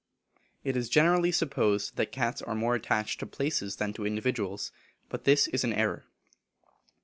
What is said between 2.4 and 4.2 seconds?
are more attached to places than to